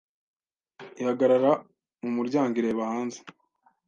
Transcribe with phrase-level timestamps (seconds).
[1.01, 1.51] Ihagarara
[2.03, 3.19] mu muryango ireba hanze